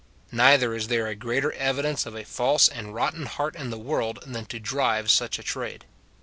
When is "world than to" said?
3.77-4.59